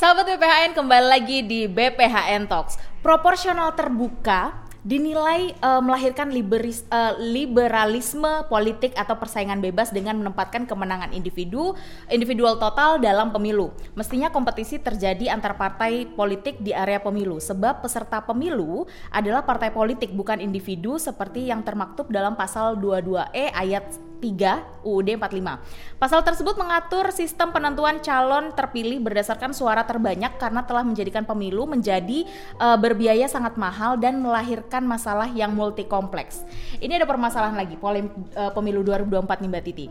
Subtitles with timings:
[0.00, 2.80] Sahabat BPHN kembali lagi di BPHN Talks.
[3.04, 11.12] Proporsional terbuka dinilai uh, melahirkan liberis, uh, liberalisme politik atau persaingan bebas dengan menempatkan kemenangan
[11.12, 11.76] individu
[12.08, 13.76] individual total dalam pemilu.
[13.92, 20.16] Mestinya kompetisi terjadi antar partai politik di area pemilu sebab peserta pemilu adalah partai politik
[20.16, 25.96] bukan individu seperti yang termaktub dalam pasal 22E ayat 3 UUD 45.
[25.96, 32.28] Pasal tersebut mengatur sistem penentuan calon terpilih berdasarkan suara terbanyak karena telah menjadikan pemilu menjadi
[32.60, 36.44] uh, berbiaya sangat mahal dan melahirkan masalah yang multi kompleks.
[36.78, 39.86] Ini ada permasalahan lagi polem, uh, pemilu 2024 nih Mbak Titi.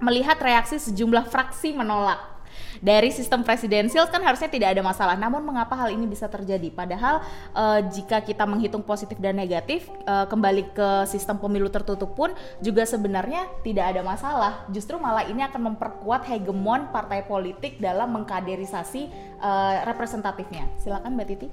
[0.00, 2.35] Melihat reaksi sejumlah fraksi menolak
[2.80, 5.14] dari sistem presidensial kan harusnya tidak ada masalah.
[5.14, 6.72] Namun mengapa hal ini bisa terjadi?
[6.72, 12.32] Padahal uh, jika kita menghitung positif dan negatif uh, kembali ke sistem pemilu tertutup pun
[12.60, 14.52] juga sebenarnya tidak ada masalah.
[14.72, 19.08] Justru malah ini akan memperkuat hegemon partai politik dalam mengkaderisasi
[19.40, 20.66] uh, representatifnya.
[20.80, 21.48] Silakan Mbak Titi.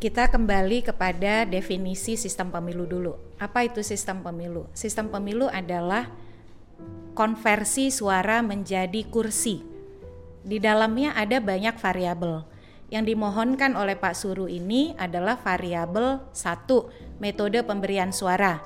[0.00, 3.12] Kita kembali kepada definisi sistem pemilu dulu.
[3.36, 4.64] Apa itu sistem pemilu?
[4.72, 6.08] Sistem pemilu adalah
[7.12, 9.69] konversi suara menjadi kursi
[10.40, 12.44] di dalamnya ada banyak variabel.
[12.90, 16.90] Yang dimohonkan oleh Pak Suru ini adalah variabel satu,
[17.22, 18.58] metode pemberian suara.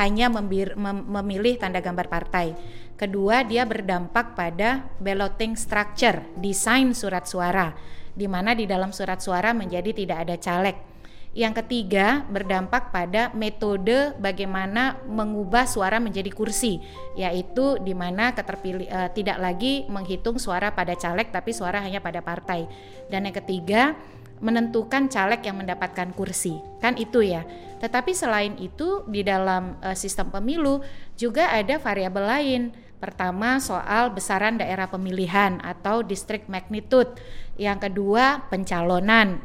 [0.00, 2.56] Hanya membir, mem, memilih tanda gambar partai.
[2.96, 7.76] Kedua, dia berdampak pada balloting structure, desain surat suara,
[8.16, 10.91] di mana di dalam surat suara menjadi tidak ada caleg
[11.32, 16.76] yang ketiga, berdampak pada metode bagaimana mengubah suara menjadi kursi,
[17.16, 22.20] yaitu di mana keterpilih uh, tidak lagi menghitung suara pada caleg tapi suara hanya pada
[22.20, 22.68] partai.
[23.08, 23.96] Dan yang ketiga,
[24.44, 26.60] menentukan caleg yang mendapatkan kursi.
[26.84, 27.48] Kan itu ya.
[27.80, 30.84] Tetapi selain itu di dalam uh, sistem pemilu
[31.16, 32.62] juga ada variabel lain.
[33.00, 37.18] Pertama soal besaran daerah pemilihan atau district magnitude.
[37.58, 39.42] Yang kedua pencalonan.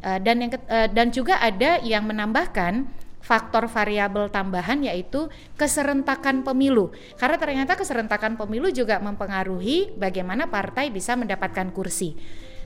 [0.00, 2.88] Uh, dan yang uh, dan juga ada yang menambahkan
[3.20, 5.28] faktor variabel tambahan yaitu
[5.60, 6.90] keserentakan pemilu.
[7.20, 12.16] Karena ternyata keserentakan pemilu juga mempengaruhi bagaimana partai bisa mendapatkan kursi.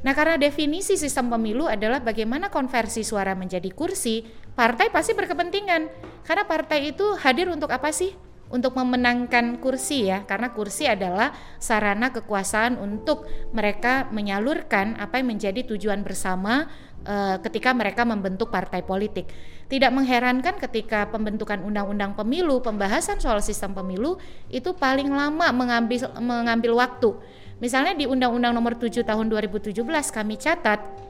[0.05, 4.21] Nah, karena definisi sistem pemilu adalah bagaimana konversi suara menjadi kursi,
[4.53, 5.89] partai pasti berkepentingan.
[6.29, 8.13] Karena partai itu hadir untuk apa sih?
[8.53, 13.25] Untuk memenangkan kursi ya, karena kursi adalah sarana kekuasaan untuk
[13.57, 16.69] mereka menyalurkan apa yang menjadi tujuan bersama
[17.05, 19.29] uh, ketika mereka membentuk partai politik.
[19.65, 24.21] Tidak mengherankan ketika pembentukan undang-undang pemilu, pembahasan soal sistem pemilu
[24.53, 27.17] itu paling lama mengambil mengambil waktu.
[27.63, 29.79] Misalnya di Undang-Undang Nomor 7 Tahun 2017
[30.11, 31.04] kami catat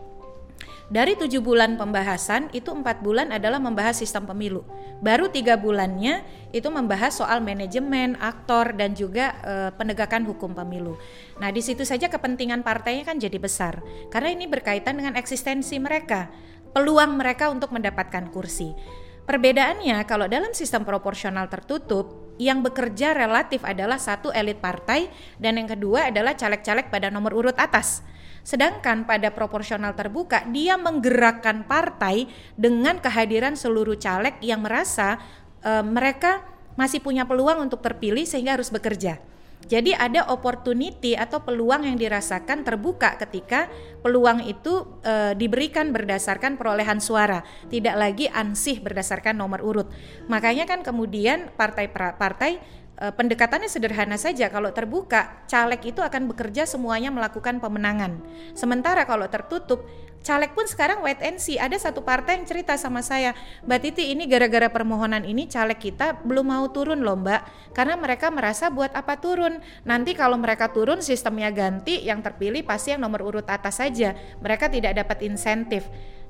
[0.92, 4.68] dari tujuh bulan pembahasan itu empat bulan adalah membahas sistem pemilu.
[5.00, 6.20] Baru tiga bulannya
[6.52, 11.00] itu membahas soal manajemen, aktor dan juga e, penegakan hukum pemilu.
[11.40, 13.80] Nah di situ saja kepentingan partainya kan jadi besar
[14.12, 16.28] karena ini berkaitan dengan eksistensi mereka,
[16.76, 18.76] peluang mereka untuk mendapatkan kursi.
[19.24, 25.08] Perbedaannya kalau dalam sistem proporsional tertutup yang bekerja relatif adalah satu elit partai
[25.40, 28.04] dan yang kedua adalah caleg-caleg pada nomor urut atas.
[28.44, 35.16] Sedangkan pada proporsional terbuka dia menggerakkan partai dengan kehadiran seluruh caleg yang merasa
[35.64, 36.44] e, mereka
[36.76, 39.16] masih punya peluang untuk terpilih sehingga harus bekerja.
[39.64, 43.72] Jadi ada opportunity atau peluang yang dirasakan terbuka ketika
[44.04, 47.40] peluang itu e, diberikan berdasarkan perolehan suara,
[47.72, 49.88] tidak lagi ansih berdasarkan nomor urut.
[50.28, 54.50] Makanya kan kemudian partai-partai e, pendekatannya sederhana saja.
[54.50, 58.18] Kalau terbuka, caleg itu akan bekerja semuanya melakukan pemenangan.
[58.54, 59.86] Sementara kalau tertutup,
[60.24, 61.60] caleg pun sekarang wait and see.
[61.60, 63.36] Ada satu partai yang cerita sama saya,
[63.68, 68.32] Mbak Titi ini gara-gara permohonan ini caleg kita belum mau turun loh Mbak, karena mereka
[68.32, 69.60] merasa buat apa turun?
[69.84, 74.16] Nanti kalau mereka turun sistemnya ganti, yang terpilih pasti yang nomor urut atas saja.
[74.40, 75.84] Mereka tidak dapat insentif.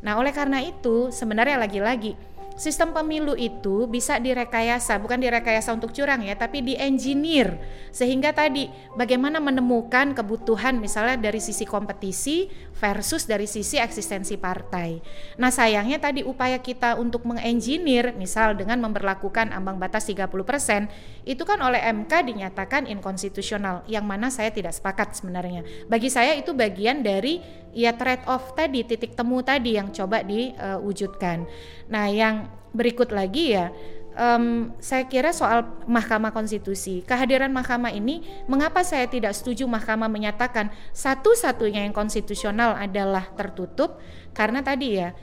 [0.04, 2.12] Nah oleh karena itu sebenarnya lagi-lagi
[2.54, 7.58] sistem pemilu itu bisa direkayasa, bukan direkayasa untuk curang ya, tapi di engineer
[7.90, 14.98] sehingga tadi bagaimana menemukan kebutuhan misalnya dari sisi kompetisi versus dari sisi eksistensi partai.
[15.38, 20.90] Nah, sayangnya tadi upaya kita untuk mengengineer misal dengan memperlakukan ambang batas 30%
[21.24, 25.62] itu kan oleh MK dinyatakan inkonstitusional yang mana saya tidak sepakat sebenarnya.
[25.86, 27.38] Bagi saya itu bagian dari
[27.70, 31.46] ya trade off tadi, titik temu tadi yang coba diwujudkan.
[31.88, 33.70] Nah, yang berikut lagi ya
[34.14, 37.02] um, saya kira soal Mahkamah Konstitusi.
[37.04, 43.98] Kehadiran Mahkamah ini, mengapa saya tidak setuju Mahkamah menyatakan satu-satunya yang konstitusional adalah tertutup?
[44.32, 45.14] Karena tadi ya,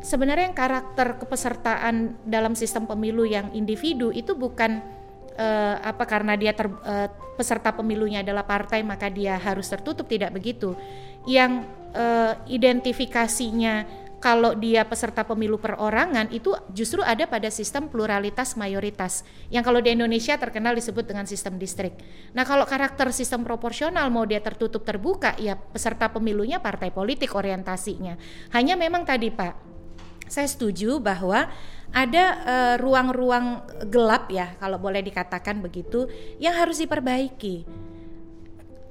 [0.00, 4.80] sebenarnya yang karakter kepesertaan dalam sistem pemilu yang individu itu bukan
[5.38, 7.08] uh, apa karena dia ter, uh,
[7.38, 10.74] peserta pemilunya adalah partai maka dia harus tertutup tidak begitu.
[11.28, 19.22] Yang uh, identifikasinya kalau dia peserta pemilu perorangan itu justru ada pada sistem pluralitas mayoritas
[19.48, 21.94] yang kalau di Indonesia terkenal disebut dengan sistem distrik.
[22.34, 28.18] Nah kalau karakter sistem proporsional mau dia tertutup terbuka ya peserta pemilunya partai politik orientasinya.
[28.50, 29.54] Hanya memang tadi Pak,
[30.26, 31.48] saya setuju bahwa
[31.88, 36.04] ada eh, ruang-ruang uh, gelap ya kalau boleh dikatakan begitu
[36.36, 37.64] yang harus diperbaiki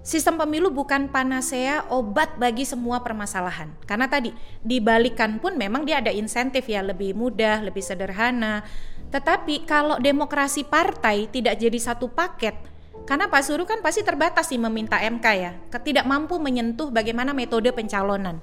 [0.08, 3.76] Sistem pemilu bukan panasea obat bagi semua permasalahan.
[3.84, 4.32] Karena tadi
[4.64, 8.64] dibalikan pun memang dia ada insentif ya lebih mudah, lebih sederhana.
[9.12, 12.56] Tetapi kalau demokrasi partai tidak jadi satu paket,
[13.04, 15.52] karena Pak Suru kan pasti terbatas sih meminta MK ya,
[15.84, 18.40] tidak mampu menyentuh bagaimana metode pencalonan.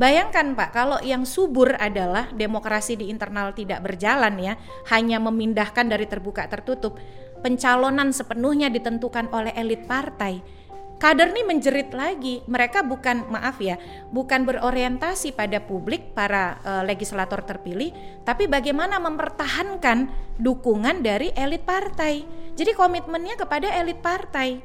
[0.00, 4.56] Bayangkan Pak, kalau yang subur adalah demokrasi di internal tidak berjalan ya,
[4.88, 6.96] hanya memindahkan dari terbuka tertutup.
[7.44, 10.64] Pencalonan sepenuhnya ditentukan oleh elit partai
[10.96, 12.40] kader nih menjerit lagi.
[12.48, 13.76] Mereka bukan maaf ya,
[14.12, 17.92] bukan berorientasi pada publik para uh, legislator terpilih,
[18.24, 20.10] tapi bagaimana mempertahankan
[20.40, 22.24] dukungan dari elit partai.
[22.56, 24.60] Jadi komitmennya kepada elit partai.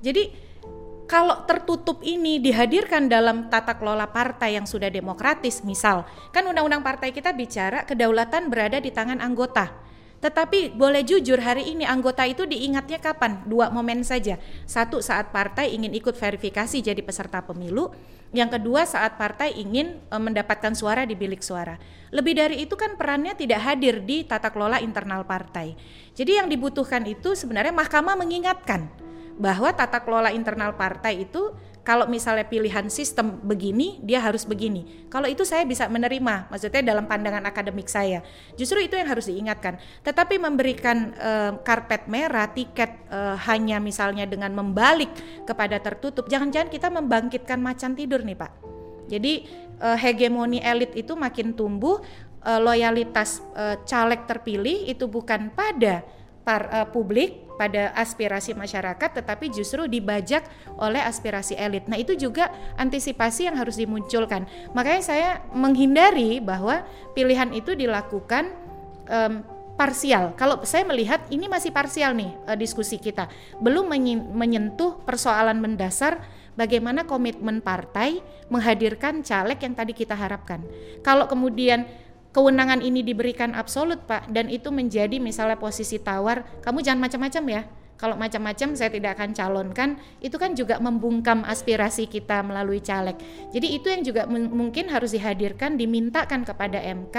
[0.00, 0.48] Jadi
[1.06, 6.02] kalau tertutup ini dihadirkan dalam tata kelola partai yang sudah demokratis, misal,
[6.34, 9.85] kan undang-undang partai kita bicara kedaulatan berada di tangan anggota
[10.16, 13.44] tetapi boleh jujur hari ini anggota itu diingatnya kapan?
[13.44, 14.40] Dua momen saja.
[14.64, 17.92] Satu saat partai ingin ikut verifikasi jadi peserta pemilu,
[18.32, 21.76] yang kedua saat partai ingin e, mendapatkan suara di bilik suara.
[22.10, 25.76] Lebih dari itu kan perannya tidak hadir di tata kelola internal partai.
[26.16, 29.05] Jadi yang dibutuhkan itu sebenarnya mahkamah mengingatkan
[29.36, 31.52] bahwa tata kelola internal partai itu
[31.86, 35.06] kalau misalnya pilihan sistem begini, dia harus begini.
[35.06, 38.26] Kalau itu saya bisa menerima, maksudnya dalam pandangan akademik saya.
[38.58, 39.78] Justru itu yang harus diingatkan.
[40.02, 45.14] Tetapi memberikan uh, karpet merah, tiket uh, hanya misalnya dengan membalik
[45.46, 48.52] kepada tertutup, jangan-jangan kita membangkitkan macan tidur nih Pak.
[49.06, 49.46] Jadi
[49.78, 52.02] uh, hegemoni elit itu makin tumbuh,
[52.42, 56.02] uh, loyalitas uh, caleg terpilih itu bukan pada
[56.46, 60.46] par, uh, publik pada aspirasi masyarakat tetapi justru dibajak
[60.78, 61.90] oleh aspirasi elit.
[61.90, 64.46] Nah, itu juga antisipasi yang harus dimunculkan.
[64.70, 66.86] Makanya saya menghindari bahwa
[67.18, 68.54] pilihan itu dilakukan
[69.10, 69.42] um,
[69.74, 70.38] parsial.
[70.38, 73.26] Kalau saya melihat ini masih parsial nih uh, diskusi kita.
[73.58, 73.90] Belum
[74.36, 76.22] menyentuh persoalan mendasar
[76.54, 80.64] bagaimana komitmen partai menghadirkan caleg yang tadi kita harapkan.
[81.04, 81.84] Kalau kemudian
[82.36, 87.62] kewenangan ini diberikan absolut Pak dan itu menjadi misalnya posisi tawar kamu jangan macam-macam ya.
[87.96, 89.96] Kalau macam-macam saya tidak akan calonkan.
[90.20, 93.16] Itu kan juga membungkam aspirasi kita melalui caleg.
[93.56, 97.16] Jadi itu yang juga mungkin harus dihadirkan dimintakan kepada MK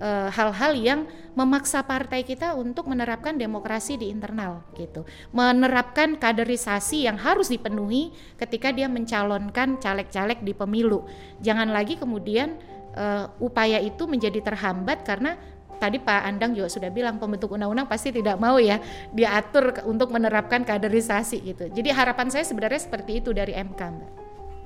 [0.00, 1.00] eh, hal-hal e, yang
[1.36, 5.04] memaksa partai kita untuk menerapkan demokrasi di internal gitu.
[5.36, 8.08] Menerapkan kaderisasi yang harus dipenuhi
[8.40, 11.04] ketika dia mencalonkan caleg-caleg di pemilu.
[11.44, 12.56] Jangan lagi kemudian
[12.96, 15.36] uh, upaya itu menjadi terhambat karena
[15.76, 18.80] tadi Pak Andang juga sudah bilang pembentuk undang-undang pasti tidak mau ya
[19.12, 21.68] diatur untuk menerapkan kaderisasi gitu.
[21.68, 24.10] Jadi harapan saya sebenarnya seperti itu dari MK, Mbak.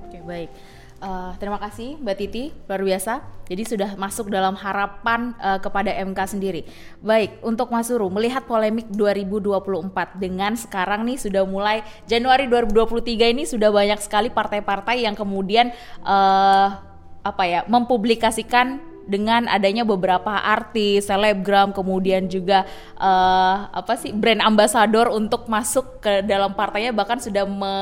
[0.07, 0.51] Oke, baik.
[1.01, 3.25] Uh, terima kasih Mbak Titi, luar biasa.
[3.49, 6.69] Jadi sudah masuk dalam harapan uh, kepada MK sendiri.
[7.01, 13.49] Baik, untuk Mas Suru, melihat polemik 2024 dengan sekarang nih sudah mulai Januari 2023 ini
[13.49, 15.73] sudah banyak sekali partai-partai yang kemudian
[16.05, 16.90] uh,
[17.21, 22.63] apa ya mempublikasikan dengan adanya beberapa artis, selebgram, kemudian juga
[22.95, 27.75] uh, apa sih brand ambassador untuk masuk ke dalam partainya bahkan sudah me,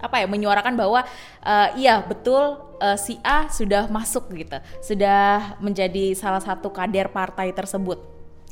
[0.00, 1.04] apa ya menyuarakan bahwa
[1.44, 7.52] uh, iya betul uh, si A sudah masuk gitu, sudah menjadi salah satu kader partai
[7.52, 8.00] tersebut.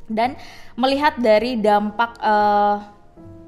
[0.09, 0.41] Dan
[0.73, 2.98] melihat dari dampak uh,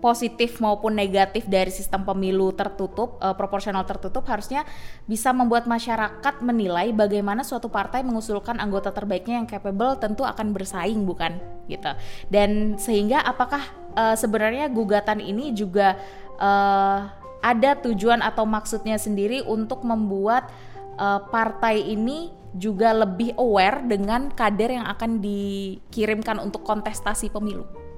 [0.00, 4.64] positif maupun negatif dari sistem pemilu tertutup, uh, proporsional tertutup harusnya
[5.04, 11.04] bisa membuat masyarakat menilai bagaimana suatu partai mengusulkan anggota terbaiknya yang capable tentu akan bersaing
[11.04, 11.36] bukan
[11.68, 11.92] gitu.
[12.32, 13.62] Dan sehingga apakah
[13.94, 15.94] uh, sebenarnya gugatan ini juga
[16.40, 17.06] uh,
[17.40, 20.48] ada tujuan atau maksudnya sendiri untuk membuat
[20.96, 27.89] uh, partai ini juga lebih aware dengan kader yang akan dikirimkan untuk kontestasi pemilu.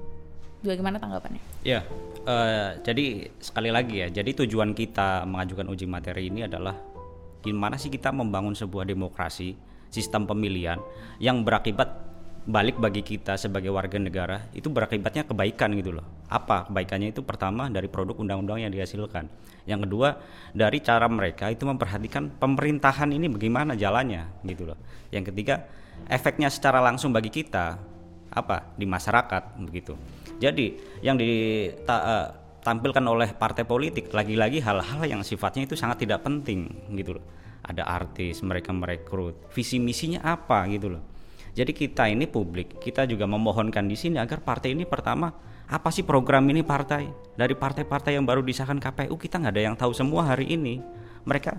[0.63, 1.43] Bagaimana tanggapannya?
[1.67, 1.83] Ya,
[2.23, 6.79] uh, jadi sekali lagi ya, jadi tujuan kita mengajukan uji materi ini adalah
[7.43, 9.59] gimana sih kita membangun sebuah demokrasi,
[9.91, 10.79] sistem pemilihan
[11.19, 11.99] yang berakibat
[12.43, 16.07] balik bagi kita sebagai warga negara itu berakibatnya kebaikan gitu loh.
[16.27, 19.27] Apa kebaikannya itu pertama dari produk undang-undang yang dihasilkan.
[19.63, 20.19] Yang kedua
[20.51, 24.79] dari cara mereka itu memperhatikan pemerintahan ini bagaimana jalannya gitu loh.
[25.11, 25.67] Yang ketiga
[26.07, 27.79] efeknya secara langsung bagi kita
[28.33, 29.95] apa di masyarakat begitu.
[30.43, 36.67] Jadi yang ditampilkan eh, oleh partai politik lagi-lagi hal-hal yang sifatnya itu sangat tidak penting
[36.99, 37.25] gitu loh.
[37.63, 39.47] ada artis, mereka merekrut.
[39.55, 41.03] Visi misinya apa gitu loh.
[41.55, 45.31] Jadi kita ini publik, kita juga memohonkan di sini agar partai ini pertama
[45.63, 47.07] apa sih program ini partai
[47.39, 50.83] dari partai-partai yang baru disahkan KPU kita nggak ada yang tahu semua hari ini.
[51.23, 51.51] Mereka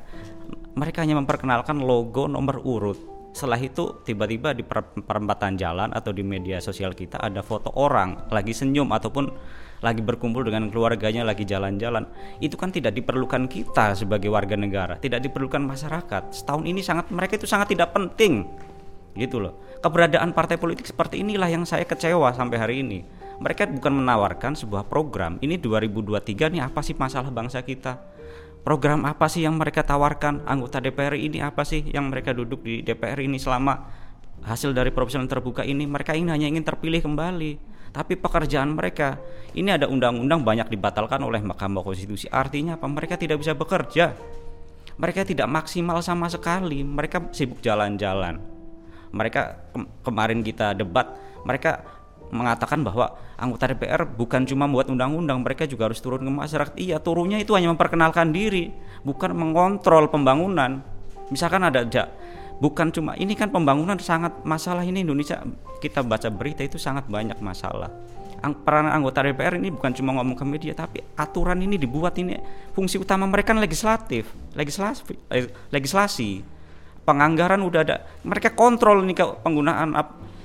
[0.77, 3.14] mereka hanya memperkenalkan logo nomor urut.
[3.35, 4.63] Setelah itu tiba-tiba di
[5.03, 9.27] perempatan jalan atau di media sosial kita ada foto orang lagi senyum ataupun
[9.83, 12.07] lagi berkumpul dengan keluarganya lagi jalan-jalan.
[12.39, 16.31] Itu kan tidak diperlukan kita sebagai warga negara, tidak diperlukan masyarakat.
[16.31, 18.47] Setahun ini sangat mereka itu sangat tidak penting
[19.15, 23.07] gitu loh keberadaan partai politik seperti inilah yang saya kecewa sampai hari ini
[23.39, 28.14] mereka bukan menawarkan sebuah program ini 2023 nih apa sih masalah bangsa kita
[28.65, 30.49] program apa sih yang mereka tawarkan?
[30.49, 33.77] Anggota DPR ini apa sih yang mereka duduk di DPR ini selama
[34.43, 35.85] hasil dari profesional terbuka ini?
[35.85, 37.77] Mereka ini hanya ingin terpilih kembali.
[37.95, 39.23] Tapi pekerjaan mereka
[39.55, 42.27] ini ada undang-undang banyak dibatalkan oleh Mahkamah Konstitusi.
[42.27, 42.91] Artinya apa?
[42.91, 44.17] Mereka tidak bisa bekerja.
[44.99, 46.83] Mereka tidak maksimal sama sekali.
[46.83, 48.43] Mereka sibuk jalan-jalan.
[49.15, 51.85] Mereka ke kemarin kita debat mereka
[52.35, 56.75] mengatakan bahwa anggota DPR bukan cuma buat undang-undang, mereka juga harus turun ke masyarakat.
[56.75, 58.75] Iya, turunnya itu hanya memperkenalkan diri,
[59.07, 60.83] bukan mengontrol pembangunan.
[61.31, 61.87] Misalkan ada
[62.59, 65.43] bukan cuma ini kan pembangunan sangat masalah ini Indonesia
[65.83, 67.91] kita baca berita itu sangat banyak masalah.
[68.45, 72.37] Peran anggota DPR ini bukan cuma ngomong ke media tapi aturan ini dibuat ini
[72.77, 76.45] fungsi utama mereka kan legislatif, legislasi, eh, legislasi
[77.09, 79.97] penganggaran udah ada mereka kontrol nih penggunaan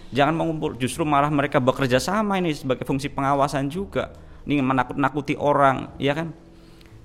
[0.09, 4.13] jangan mengumpul justru malah mereka bekerja sama ini sebagai fungsi pengawasan juga.
[4.49, 6.33] Ini menakut-nakuti orang ya kan?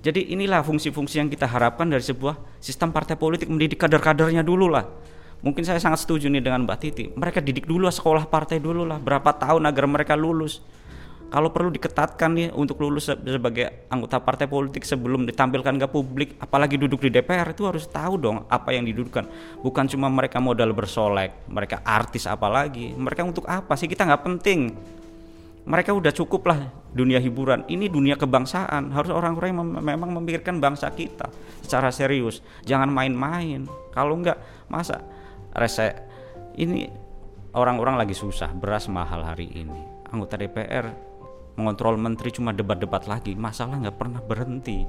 [0.05, 4.85] Jadi inilah fungsi-fungsi yang kita harapkan dari sebuah sistem partai politik mendidik kader-kadernya dulu lah.
[5.41, 7.05] Mungkin saya sangat setuju nih dengan Mbak Titi.
[7.13, 9.01] Mereka didik dulu sekolah partai dulu lah.
[9.01, 10.61] Berapa tahun agar mereka lulus
[11.35, 16.79] kalau perlu diketatkan nih untuk lulus sebagai anggota partai politik sebelum ditampilkan ke publik apalagi
[16.79, 19.27] duduk di DPR itu harus tahu dong apa yang didudukkan.
[19.59, 23.91] Bukan cuma mereka modal bersolek mereka artis apalagi mereka untuk apa sih?
[23.91, 24.79] Kita nggak penting.
[25.67, 27.67] Mereka udah cukup lah dunia hiburan.
[27.67, 28.95] Ini dunia kebangsaan.
[28.95, 31.27] Harus orang-orang yang mem memang memikirkan bangsa kita
[31.59, 32.39] secara serius.
[32.63, 33.67] Jangan main-main.
[33.91, 35.03] Kalau nggak masa
[35.51, 35.99] rese
[36.55, 36.87] ini
[37.51, 39.83] orang-orang lagi susah beras mahal hari ini.
[40.15, 41.14] Anggota DPR
[41.55, 44.83] mengontrol menteri cuma debat-debat lagi masalah nggak pernah berhenti.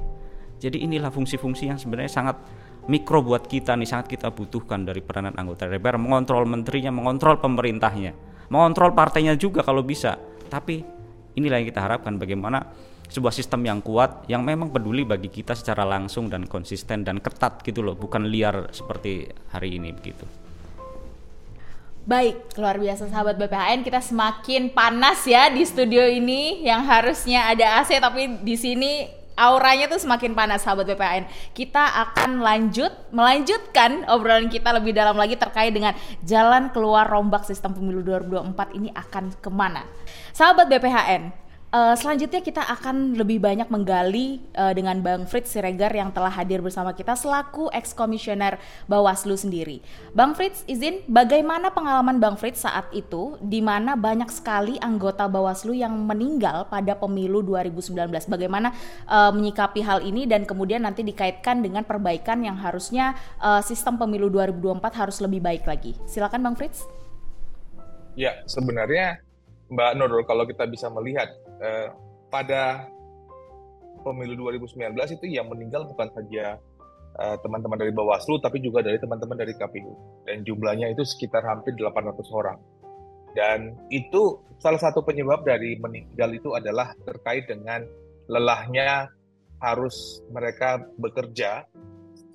[0.56, 2.36] Jadi inilah fungsi-fungsi yang sebenarnya sangat
[2.88, 6.00] mikro buat kita nih sangat kita butuhkan dari peranan anggota DPR.
[6.00, 8.12] Mengontrol menterinya mengontrol pemerintahnya
[8.50, 10.18] mengontrol partainya juga kalau bisa.
[10.46, 10.82] Tapi
[11.36, 12.62] inilah yang kita harapkan bagaimana
[13.06, 17.62] sebuah sistem yang kuat yang memang peduli bagi kita secara langsung dan konsisten dan ketat
[17.62, 20.26] gitu loh bukan liar seperti hari ini begitu
[22.06, 27.82] Baik, luar biasa sahabat BPHN, kita semakin panas ya di studio ini yang harusnya ada
[27.82, 31.26] AC tapi di sini auranya tuh semakin panas sahabat BPHN.
[31.50, 37.74] Kita akan lanjut melanjutkan obrolan kita lebih dalam lagi terkait dengan jalan keluar rombak sistem
[37.74, 39.82] pemilu 2024 ini akan ke mana.
[40.30, 41.34] Sahabat BPHN,
[41.66, 46.62] Uh, selanjutnya kita akan lebih banyak menggali uh, dengan Bang Fritz Siregar yang telah hadir
[46.62, 49.82] bersama kita selaku ex-komisioner Bawaslu sendiri.
[50.14, 55.74] Bang Fritz, izin bagaimana pengalaman Bang Fritz saat itu di mana banyak sekali anggota Bawaslu
[55.74, 58.14] yang meninggal pada pemilu 2019.
[58.30, 58.70] Bagaimana
[59.10, 64.30] uh, menyikapi hal ini dan kemudian nanti dikaitkan dengan perbaikan yang harusnya uh, sistem pemilu
[64.30, 65.98] 2024 harus lebih baik lagi.
[66.06, 66.86] Silakan Bang Fritz.
[68.14, 69.18] Ya, sebenarnya
[69.66, 71.26] Mbak Nurul kalau kita bisa melihat
[71.62, 71.88] eh,
[72.28, 72.90] pada
[74.02, 76.60] pemilu 2019 itu yang meninggal bukan saja
[77.18, 81.74] eh, teman-teman dari Bawaslu tapi juga dari teman-teman dari KPU dan jumlahnya itu sekitar hampir
[81.74, 82.58] 800 orang.
[83.36, 87.84] Dan itu salah satu penyebab dari meninggal itu adalah terkait dengan
[88.32, 89.12] lelahnya
[89.60, 91.68] harus mereka bekerja.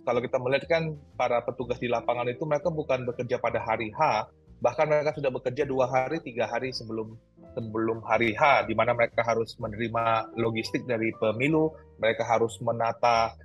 [0.05, 4.29] Kalau kita melihat kan para petugas di lapangan itu mereka bukan bekerja pada hari H,
[4.61, 7.17] bahkan mereka sudah bekerja dua hari tiga hari sebelum
[7.55, 13.35] sebelum hari H di mana mereka harus menerima logistik dari pemilu mereka harus menata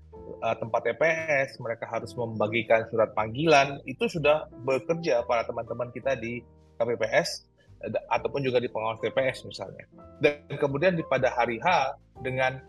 [0.42, 6.40] uh, tempat TPS mereka harus membagikan surat panggilan itu sudah bekerja para teman-teman kita di
[6.76, 7.46] KPPS
[7.84, 9.84] uh, ataupun juga di pengawas TPS misalnya.
[10.20, 12.60] Dan kemudian di pada hari H dengan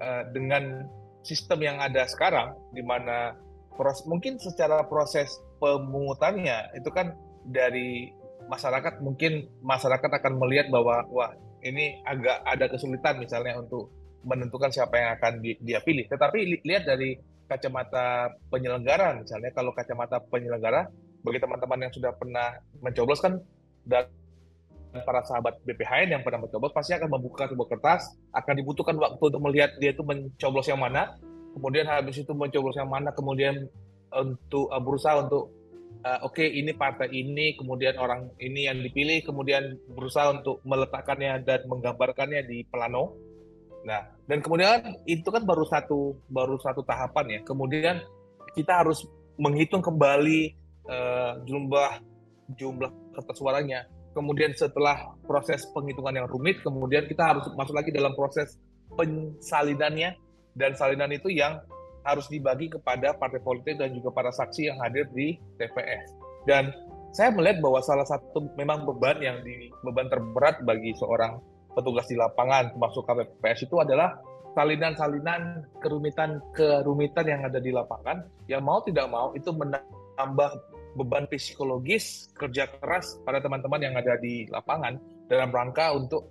[0.00, 0.86] uh, dengan
[1.24, 3.36] sistem yang ada sekarang di mana
[3.76, 5.30] proses mungkin secara proses
[5.62, 7.14] pemungutannya itu kan
[7.48, 8.10] dari
[8.48, 11.30] masyarakat mungkin masyarakat akan melihat bahwa wah
[11.62, 13.92] ini agak ada kesulitan misalnya untuk
[14.24, 16.08] menentukan siapa yang akan di, dia pilih.
[16.10, 17.14] Tetapi li, lihat dari
[17.48, 20.84] kacamata penyelenggara misalnya kalau kacamata penyelenggara
[21.24, 23.40] bagi teman-teman yang sudah pernah mencoblos kan
[23.88, 24.04] dan
[24.92, 29.42] para sahabat BPHN yang pernah mencoblos pasti akan membuka sebuah kertas akan dibutuhkan waktu untuk
[29.48, 31.16] melihat dia itu mencoblos yang mana
[31.56, 33.64] kemudian habis itu mencoblos yang mana kemudian
[34.12, 35.52] untuk uh, berusaha untuk
[36.04, 41.42] uh, oke okay, ini partai ini kemudian orang ini yang dipilih kemudian berusaha untuk meletakkannya
[41.42, 43.16] dan menggambarkannya di plano.
[43.86, 47.40] Nah, dan kemudian itu kan baru satu baru satu tahapan ya.
[47.46, 48.02] Kemudian
[48.52, 49.06] kita harus
[49.38, 50.54] menghitung kembali
[50.90, 51.92] uh, jumlah
[52.58, 53.86] jumlah kertas suaranya.
[54.12, 58.58] Kemudian setelah proses penghitungan yang rumit, kemudian kita harus masuk lagi dalam proses
[58.98, 60.18] pensalinannya
[60.58, 61.62] dan salinan itu yang
[62.06, 66.14] harus dibagi kepada partai politik dan juga para saksi yang hadir di TPS.
[66.46, 66.70] Dan
[67.12, 71.40] saya melihat bahwa salah satu memang beban yang di beban terberat bagi seorang
[71.72, 74.18] petugas di lapangan termasuk KPPS itu adalah
[74.56, 80.50] salinan-salinan kerumitan-kerumitan yang ada di lapangan yang mau tidak mau itu menambah
[80.98, 84.98] beban psikologis kerja keras pada teman-teman yang ada di lapangan
[85.30, 86.26] dalam rangka untuk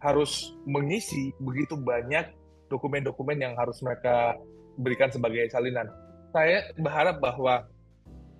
[0.00, 2.32] harus mengisi begitu banyak
[2.72, 4.38] dokumen-dokumen yang harus mereka
[4.76, 5.88] berikan sebagai salinan.
[6.30, 7.64] Saya berharap bahwa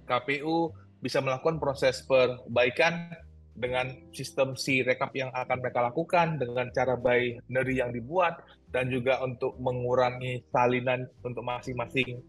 [0.07, 3.13] KPU bisa melakukan proses perbaikan
[3.57, 9.25] dengan sistem si rekap yang akan mereka lakukan, dengan cara binary yang dibuat, dan juga
[9.25, 12.21] untuk mengurangi salinan untuk masing-masing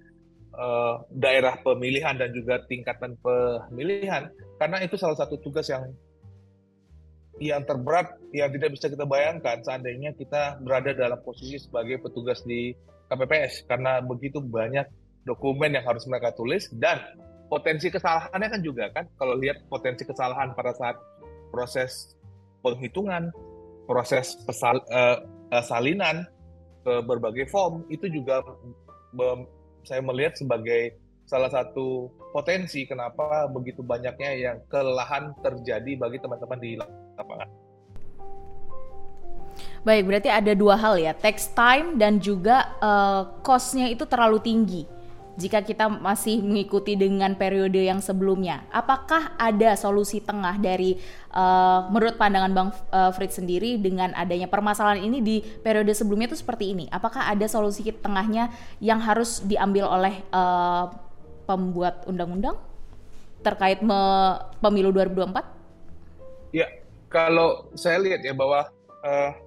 [0.55, 5.91] uh, daerah pemilihan dan juga tingkatan pemilihan, karena itu salah satu tugas yang
[7.37, 12.73] yang terberat yang tidak bisa kita bayangkan seandainya kita berada dalam posisi sebagai petugas di
[13.07, 14.87] KPPS karena begitu banyak
[15.27, 16.99] dokumen yang harus mereka tulis dan
[17.47, 20.95] potensi kesalahannya kan juga kan kalau lihat potensi kesalahan pada saat
[21.51, 22.15] proses
[22.63, 23.31] penghitungan,
[23.87, 25.23] proses pesal, uh,
[25.63, 26.27] salinan
[26.83, 28.43] ke berbagai form itu juga
[29.87, 36.71] saya melihat sebagai salah satu potensi kenapa begitu banyaknya yang kelelahan terjadi bagi teman-teman di
[37.15, 37.66] lapangan.
[39.87, 44.83] Baik, berarti ada dua hal ya, text time dan juga uh, cost-nya itu terlalu tinggi
[45.39, 48.67] jika kita masih mengikuti dengan periode yang sebelumnya.
[48.67, 50.99] Apakah ada solusi tengah dari
[51.31, 56.43] uh, menurut pandangan Bang uh, Fritz sendiri dengan adanya permasalahan ini di periode sebelumnya itu
[56.43, 56.91] seperti ini?
[56.91, 58.51] Apakah ada solusi tengahnya
[58.83, 60.91] yang harus diambil oleh uh,
[61.47, 62.59] pembuat undang-undang
[63.39, 63.95] terkait me
[64.59, 66.51] pemilu 2024?
[66.51, 66.67] Ya,
[67.07, 68.67] kalau saya lihat ya bahwa
[69.05, 69.46] uh,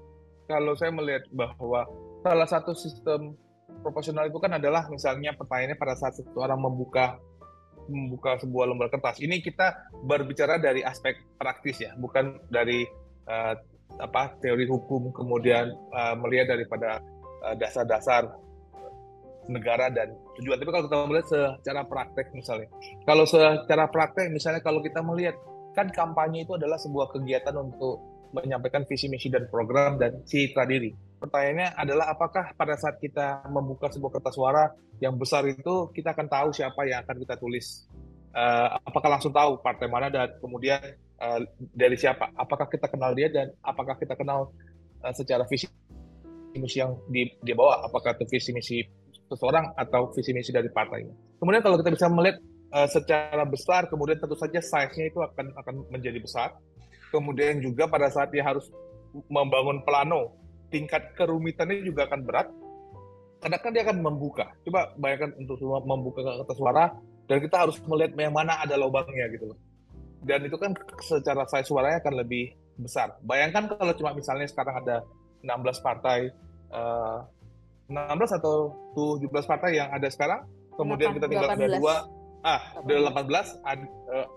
[0.50, 1.86] kalau saya melihat bahwa
[2.26, 3.38] salah satu sistem
[3.86, 7.22] proporsional itu kan adalah misalnya pertanyaannya pada saat seseorang membuka
[7.86, 9.22] membuka sebuah lembar kertas.
[9.22, 12.82] Ini kita berbicara dari aspek praktis ya, bukan dari
[13.30, 13.54] uh,
[13.98, 17.02] apa teori hukum kemudian uh, melihat daripada
[17.56, 18.22] dasar dasar-dasar
[19.48, 20.60] negara dan tujuan.
[20.60, 22.68] Tapi kalau kita melihat secara praktek misalnya,
[23.08, 25.34] kalau secara praktek misalnya kalau kita melihat
[25.74, 30.94] kan kampanye itu adalah sebuah kegiatan untuk menyampaikan visi misi dan program dan citra diri.
[31.20, 34.64] Pertanyaannya adalah apakah pada saat kita membuka sebuah kertas suara
[35.02, 37.84] yang besar itu kita akan tahu siapa yang akan kita tulis.
[38.30, 40.78] Uh, apakah langsung tahu partai mana dan kemudian
[41.18, 41.42] uh,
[41.74, 42.30] dari siapa?
[42.38, 44.54] Apakah kita kenal dia dan apakah kita kenal
[45.02, 45.66] uh, secara visi
[46.54, 47.90] misi yang di, dia bawa?
[47.90, 48.78] Apakah itu visi misi
[49.26, 51.12] seseorang atau visi misi dari partainya?
[51.42, 52.38] Kemudian kalau kita bisa melihat
[52.70, 56.54] uh, secara besar, kemudian tentu saja size-nya itu akan akan menjadi besar
[57.10, 58.70] kemudian juga pada saat dia harus
[59.26, 60.34] membangun plano,
[60.70, 62.48] tingkat kerumitannya juga akan berat,
[63.42, 64.46] karena kan dia akan membuka.
[64.62, 66.84] Coba bayangkan untuk semua membuka kertas suara,
[67.26, 69.58] dan kita harus melihat yang mana ada lubangnya gitu loh.
[70.20, 73.16] Dan itu kan secara size suaranya akan lebih besar.
[73.24, 74.96] Bayangkan kalau cuma misalnya sekarang ada
[75.40, 76.28] 16 partai,
[76.72, 77.24] uh,
[77.88, 80.44] eh, 16 atau 17 partai yang ada sekarang,
[80.76, 81.56] kemudian 8, kita tinggal 18.
[81.56, 81.96] ada dua,
[82.44, 83.86] ah, ada 18, ada,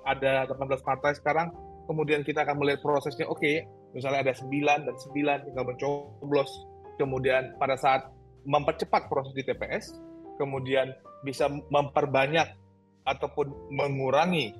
[0.07, 1.47] ada 18 partai sekarang,
[1.85, 6.51] kemudian kita akan melihat prosesnya oke okay, misalnya ada 9 dan 9 tinggal mencoblos.
[6.93, 8.05] Kemudian pada saat
[8.45, 9.97] mempercepat proses di TPS
[10.37, 10.93] kemudian
[11.25, 12.53] bisa memperbanyak
[13.05, 14.53] ataupun mengurangi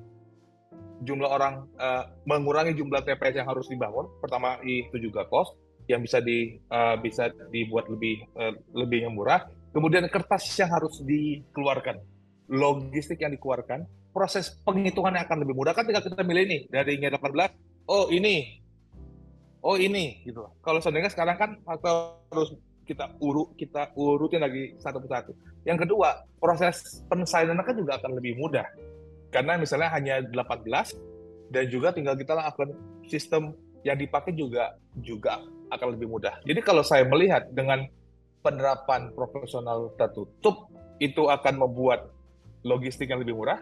[1.03, 4.07] jumlah orang uh, mengurangi jumlah TPS yang harus dibangun.
[4.23, 5.53] Pertama itu juga cost
[5.91, 9.43] yang bisa di uh, bisa dibuat lebih uh, lebih yang murah.
[9.73, 11.97] Kemudian kertas yang harus dikeluarkan
[12.53, 15.73] logistik yang dikeluarkan proses penghitungannya akan lebih mudah.
[15.73, 17.19] Kan tinggal kita milih ini dari 18
[17.89, 18.61] oh ini
[19.65, 20.45] oh ini gitu.
[20.61, 25.33] Kalau seandainya sekarang kan harus kita urut kita urutin lagi satu persatu.
[25.65, 28.67] Yang kedua proses pensalinan kan juga akan lebih mudah.
[29.33, 30.69] Karena misalnya hanya 18
[31.49, 32.77] dan juga tinggal kita lakukan
[33.09, 35.41] sistem yang dipakai juga juga
[35.73, 36.37] akan lebih mudah.
[36.45, 37.89] Jadi kalau saya melihat dengan
[38.45, 40.69] penerapan profesional tertutup
[41.01, 42.13] itu akan membuat
[42.61, 43.59] logistik yang lebih murah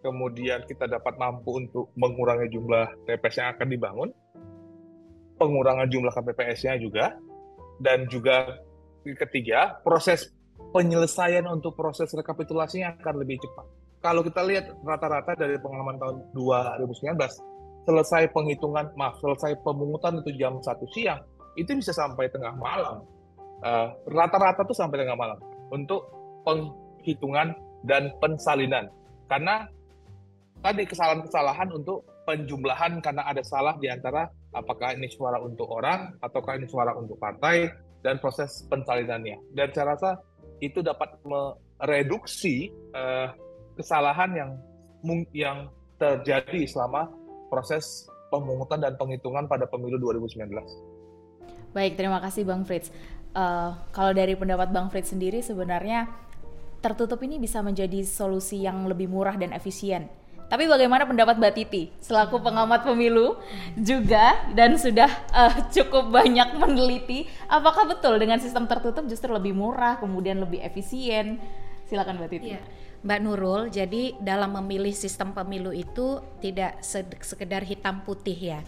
[0.00, 4.08] kemudian kita dapat mampu untuk mengurangi jumlah TPS yang akan dibangun,
[5.36, 7.16] pengurangan jumlah KPPS-nya juga,
[7.80, 8.60] dan juga
[9.04, 10.32] ketiga, proses
[10.72, 13.66] penyelesaian untuk proses rekapitulasinya akan lebih cepat.
[14.00, 17.16] Kalau kita lihat rata-rata dari pengalaman tahun 2019,
[17.86, 21.22] selesai penghitungan, maaf, selesai pemungutan itu jam 1 siang,
[21.54, 23.06] itu bisa sampai tengah malam.
[23.64, 25.38] Eh, rata-rata uh, tuh sampai tengah malam
[25.72, 26.12] untuk
[26.44, 27.56] penghitungan
[27.88, 28.92] dan pensalinan.
[29.32, 29.64] Karena
[30.60, 36.58] tadi kesalahan-kesalahan untuk penjumlahan karena ada salah di antara apakah ini suara untuk orang ataukah
[36.58, 37.70] ini suara untuk partai
[38.02, 39.38] dan proses pensalinannya.
[39.54, 40.10] Dan saya rasa
[40.58, 43.30] itu dapat mereduksi uh,
[43.76, 44.50] kesalahan yang
[45.30, 45.58] yang
[46.00, 47.06] terjadi selama
[47.46, 50.50] proses pemungutan dan penghitungan pada pemilu 2019.
[51.70, 52.90] Baik, terima kasih Bang Fritz.
[53.36, 56.08] Uh, kalau dari pendapat Bang Fritz sendiri sebenarnya
[56.80, 60.08] tertutup ini bisa menjadi solusi yang lebih murah dan efisien.
[60.46, 63.34] Tapi bagaimana pendapat Mbak Titi selaku pengamat pemilu
[63.74, 69.98] juga dan sudah uh, cukup banyak meneliti, apakah betul dengan sistem tertutup justru lebih murah,
[69.98, 71.42] kemudian lebih efisien?
[71.90, 72.54] Silakan Mbak Titi.
[72.54, 72.62] Iya.
[73.06, 76.82] Mbak Nurul, jadi dalam memilih sistem pemilu itu tidak
[77.22, 78.60] sekedar hitam putih ya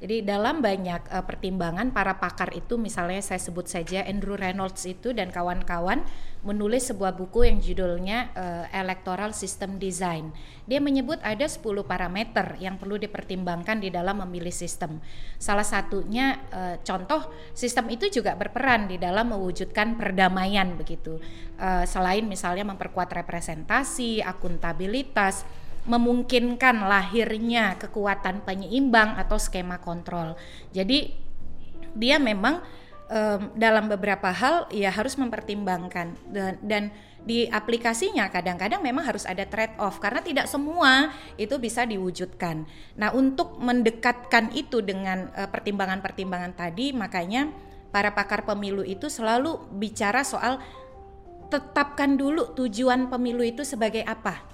[0.00, 5.12] jadi dalam banyak uh, pertimbangan para pakar itu misalnya saya sebut saja Andrew Reynolds itu
[5.12, 6.00] dan kawan-kawan
[6.40, 10.32] menulis sebuah buku yang judulnya uh, Electoral System Design.
[10.64, 15.04] Dia menyebut ada 10 parameter yang perlu dipertimbangkan di dalam memilih sistem.
[15.36, 21.20] Salah satunya uh, contoh sistem itu juga berperan di dalam mewujudkan perdamaian begitu.
[21.60, 25.44] Uh, selain misalnya memperkuat representasi, akuntabilitas,
[25.88, 30.36] memungkinkan lahirnya kekuatan penyeimbang atau skema kontrol.
[30.76, 31.16] Jadi
[31.96, 32.60] dia memang
[33.10, 36.82] um, dalam beberapa hal ya harus mempertimbangkan dan, dan
[37.20, 42.64] di aplikasinya kadang-kadang memang harus ada trade off karena tidak semua itu bisa diwujudkan.
[42.96, 47.52] Nah, untuk mendekatkan itu dengan uh, pertimbangan-pertimbangan tadi makanya
[47.92, 50.62] para pakar pemilu itu selalu bicara soal
[51.50, 54.46] tetapkan dulu tujuan pemilu itu sebagai apa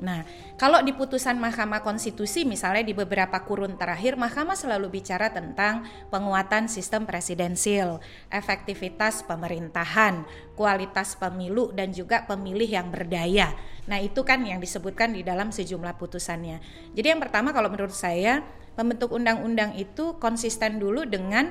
[0.00, 0.24] Nah,
[0.56, 6.66] kalau di putusan Mahkamah Konstitusi misalnya di beberapa kurun terakhir Mahkamah selalu bicara tentang penguatan
[6.72, 8.00] sistem presidensil,
[8.32, 10.24] efektivitas pemerintahan,
[10.56, 13.52] kualitas pemilu dan juga pemilih yang berdaya.
[13.88, 16.60] Nah, itu kan yang disebutkan di dalam sejumlah putusannya.
[16.96, 21.50] Jadi yang pertama kalau menurut saya pembentuk undang-undang itu konsisten dulu dengan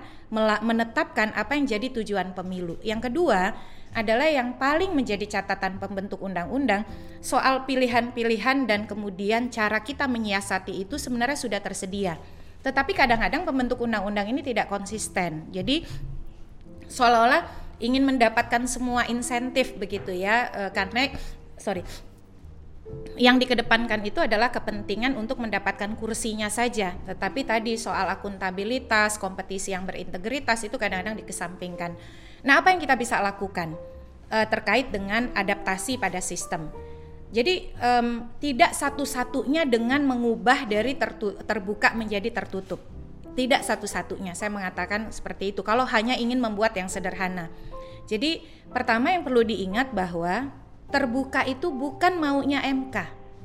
[0.61, 2.77] menetapkan apa yang jadi tujuan pemilu.
[2.81, 3.53] Yang kedua,
[3.93, 6.85] adalah yang paling menjadi catatan pembentuk undang-undang
[7.25, 12.21] soal pilihan-pilihan dan kemudian cara kita menyiasati itu sebenarnya sudah tersedia.
[12.61, 15.49] Tetapi kadang-kadang pembentuk undang-undang ini tidak konsisten.
[15.49, 15.87] Jadi
[16.85, 17.47] seolah-olah
[17.79, 21.15] ingin mendapatkan semua insentif begitu ya e, karena
[21.55, 21.81] sorry
[23.19, 26.95] yang dikedepankan itu adalah kepentingan untuk mendapatkan kursinya saja.
[27.03, 31.99] Tetapi tadi soal akuntabilitas, kompetisi yang berintegritas itu kadang-kadang dikesampingkan.
[32.47, 33.75] Nah, apa yang kita bisa lakukan
[34.31, 36.71] uh, terkait dengan adaptasi pada sistem?
[37.29, 40.97] Jadi um, tidak satu-satunya dengan mengubah dari
[41.43, 42.81] terbuka menjadi tertutup.
[43.35, 44.33] Tidak satu-satunya.
[44.33, 45.61] Saya mengatakan seperti itu.
[45.61, 47.51] Kalau hanya ingin membuat yang sederhana.
[48.09, 48.41] Jadi
[48.73, 50.49] pertama yang perlu diingat bahwa
[50.89, 52.95] terbuka itu bukan maunya MK,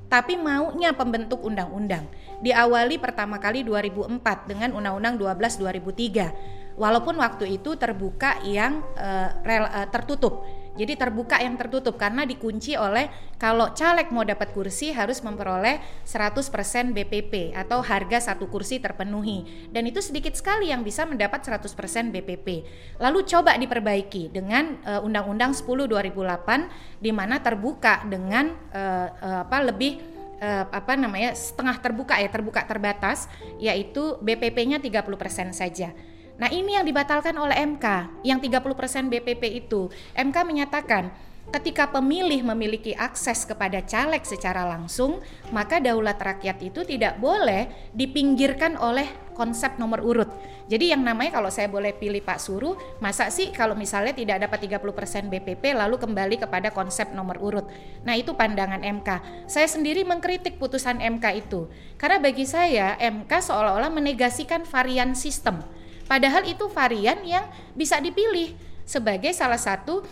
[0.09, 2.09] tapi maunya pembentuk undang-undang.
[2.45, 9.67] Diawali pertama kali 2004 dengan Undang-Undang 12 2003 walaupun waktu itu terbuka yang uh, rel,
[9.67, 10.45] uh, tertutup.
[10.75, 13.07] Jadi terbuka yang tertutup karena dikunci oleh
[13.39, 16.51] kalau caleg mau dapat kursi harus memperoleh 100%
[16.91, 21.71] BPP atau harga satu kursi terpenuhi dan itu sedikit sekali yang bisa mendapat 100%
[22.11, 22.67] BPP.
[22.99, 29.71] Lalu coba diperbaiki dengan uh, Undang-Undang 10 2008 di mana terbuka dengan uh, uh, apa
[29.71, 30.03] lebih
[30.43, 33.31] uh, apa namanya setengah terbuka ya terbuka terbatas
[33.63, 35.95] yaitu BPP-nya 30% saja.
[36.35, 37.87] Nah ini yang dibatalkan oleh MK,
[38.27, 39.87] yang 30% BPP itu.
[40.19, 41.15] MK menyatakan
[41.55, 45.23] ketika pemilih memiliki akses kepada caleg secara langsung,
[45.55, 49.07] maka daulat rakyat itu tidak boleh dipinggirkan oleh
[49.39, 50.31] konsep nomor urut.
[50.65, 54.65] Jadi yang namanya kalau saya boleh pilih Pak Suru, masa sih kalau misalnya tidak dapat
[54.67, 57.69] 30% BPP lalu kembali kepada konsep nomor urut.
[58.03, 59.09] Nah, itu pandangan MK.
[59.45, 61.69] Saya sendiri mengkritik putusan MK itu.
[62.01, 65.61] Karena bagi saya MK seolah-olah menegasikan varian sistem
[66.05, 68.53] Padahal itu varian yang bisa dipilih
[68.85, 70.05] sebagai salah satu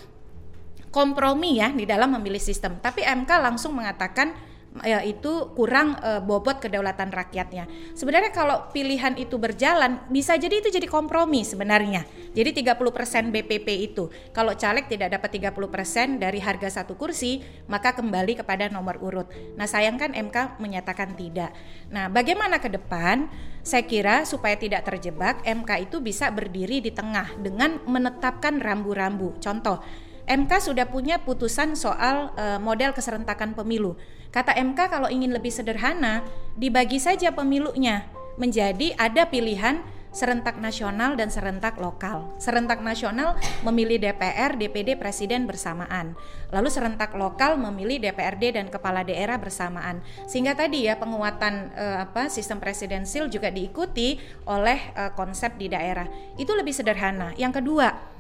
[0.93, 2.77] kompromi ya di dalam memilih sistem.
[2.81, 4.33] Tapi MK langsung mengatakan
[4.81, 7.69] ya, itu kurang e, bobot kedaulatan rakyatnya.
[7.93, 12.09] Sebenarnya kalau pilihan itu berjalan bisa jadi itu jadi kompromi sebenarnya.
[12.33, 14.09] Jadi 30% BPP itu.
[14.33, 19.29] Kalau caleg tidak dapat 30% dari harga satu kursi, maka kembali kepada nomor urut.
[19.61, 21.53] Nah, sayangkan MK menyatakan tidak.
[21.93, 23.29] Nah, bagaimana ke depan?
[23.63, 29.39] Saya kira supaya tidak terjebak, MK itu bisa berdiri di tengah dengan menetapkan rambu-rambu.
[29.39, 29.79] Contoh,
[30.27, 33.99] MK sudah punya putusan soal uh, model keserentakan pemilu.
[34.33, 36.25] Kata MK kalau ingin lebih sederhana,
[36.57, 38.09] dibagi saja pemilunya
[38.41, 42.37] menjadi ada pilihan serentak nasional dan serentak lokal.
[42.37, 46.13] Serentak nasional memilih DPR, DPD, presiden bersamaan.
[46.53, 50.05] Lalu serentak lokal memilih DPRD dan kepala daerah bersamaan.
[50.29, 56.05] Sehingga tadi ya penguatan eh, apa sistem presidensil juga diikuti oleh eh, konsep di daerah.
[56.37, 57.33] Itu lebih sederhana.
[57.41, 58.12] Yang kedua,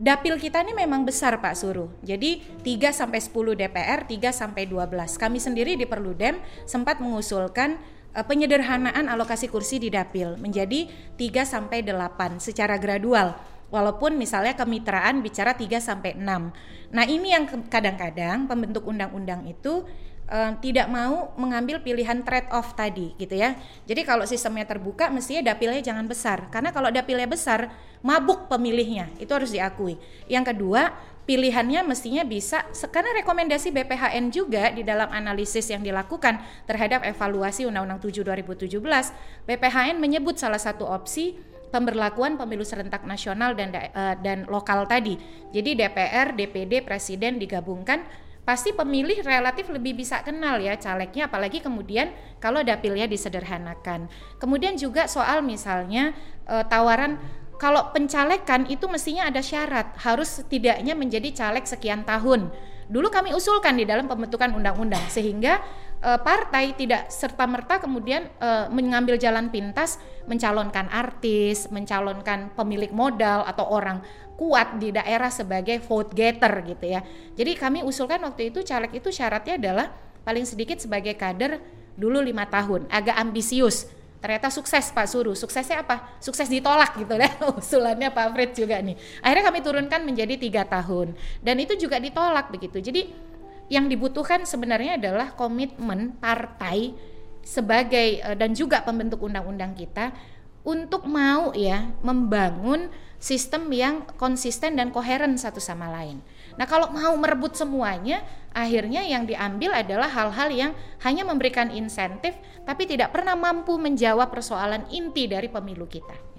[0.00, 1.92] dapil kita ini memang besar Pak Suruh.
[2.00, 5.20] Jadi 3 sampai 10 DPR, 3 sampai 12.
[5.20, 7.76] Kami sendiri di Perludem sempat mengusulkan
[8.16, 10.88] uh, penyederhanaan alokasi kursi di dapil menjadi
[11.20, 13.36] 3 sampai 8 secara gradual.
[13.70, 16.26] Walaupun misalnya kemitraan bicara 3 sampai 6.
[16.90, 19.86] Nah, ini yang kadang-kadang pembentuk undang-undang itu
[20.30, 23.58] uh, tidak mau mengambil pilihan trade off tadi gitu ya.
[23.84, 29.10] Jadi kalau sistemnya terbuka mestinya dapilnya jangan besar karena kalau dapilnya besar mabuk pemilihnya.
[29.18, 29.98] Itu harus diakui.
[30.30, 30.94] Yang kedua,
[31.28, 38.00] pilihannya mestinya bisa karena rekomendasi BPHN juga di dalam analisis yang dilakukan terhadap evaluasi Undang-Undang
[38.08, 38.80] 7 2017
[39.44, 41.36] BPHN menyebut salah satu opsi
[41.70, 45.14] pemberlakuan pemilu serentak nasional dan uh, dan lokal tadi.
[45.54, 48.02] Jadi DPR, DPD, presiden digabungkan
[48.44, 52.10] pasti pemilih relatif lebih bisa kenal ya calegnya apalagi kemudian
[52.42, 54.10] kalau dapilnya disederhanakan.
[54.40, 56.16] Kemudian juga soal misalnya
[56.48, 57.20] uh, tawaran
[57.60, 62.48] kalau pencalekan itu mestinya ada syarat harus setidaknya menjadi caleg sekian tahun.
[62.88, 65.62] Dulu kami usulkan di dalam pembentukan undang-undang sehingga
[66.02, 73.46] e, partai tidak serta merta kemudian e, mengambil jalan pintas mencalonkan artis, mencalonkan pemilik modal
[73.46, 74.02] atau orang
[74.40, 77.04] kuat di daerah sebagai vote getter gitu ya.
[77.36, 79.92] Jadi kami usulkan waktu itu caleg itu syaratnya adalah
[80.24, 81.60] paling sedikit sebagai kader
[82.00, 85.36] dulu lima tahun, agak ambisius ternyata sukses Pak Suruh.
[85.36, 86.16] Suksesnya apa?
[86.20, 87.28] Sukses ditolak gitu ya
[87.60, 88.96] usulannya Pak Fred juga nih.
[89.20, 91.12] Akhirnya kami turunkan menjadi tiga tahun
[91.44, 92.80] dan itu juga ditolak begitu.
[92.80, 93.12] Jadi
[93.68, 96.96] yang dibutuhkan sebenarnya adalah komitmen partai
[97.44, 100.12] sebagai eh, dan juga pembentuk undang-undang kita
[100.66, 106.24] untuk mau ya membangun sistem yang konsisten dan koheren satu sama lain.
[106.56, 108.24] Nah, kalau mau merebut semuanya,
[108.56, 110.72] akhirnya yang diambil adalah hal-hal yang
[111.04, 116.29] hanya memberikan insentif tapi tidak pernah mampu menjawab persoalan inti dari pemilu kita.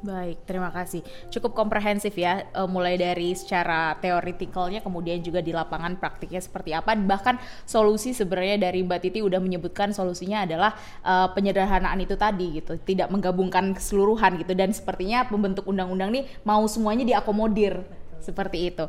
[0.00, 1.04] Baik, terima kasih.
[1.28, 6.96] Cukup komprehensif ya, uh, mulai dari secara teoretikalnya, kemudian juga di lapangan praktiknya seperti apa.
[6.96, 7.36] Bahkan
[7.68, 10.72] solusi sebenarnya dari Mbak Titi udah menyebutkan solusinya adalah
[11.04, 14.56] uh, penyederhanaan itu tadi gitu, tidak menggabungkan keseluruhan gitu.
[14.56, 17.84] Dan sepertinya pembentuk undang-undang nih mau semuanya diakomodir
[18.24, 18.88] seperti itu.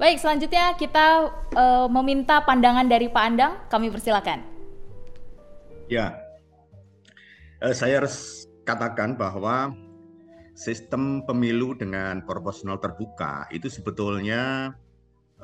[0.00, 3.52] Baik, selanjutnya kita uh, meminta pandangan dari Pak Andang.
[3.68, 4.40] Kami persilakan.
[5.92, 6.16] Ya,
[7.76, 9.76] saya harus katakan bahwa
[10.56, 14.72] sistem pemilu dengan proporsional terbuka itu sebetulnya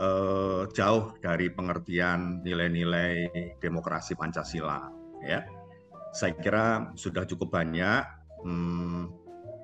[0.00, 3.28] uh, jauh dari pengertian nilai-nilai
[3.60, 4.88] demokrasi Pancasila.
[5.20, 5.44] Ya,
[6.16, 8.02] saya kira sudah cukup banyak
[8.42, 9.12] hmm,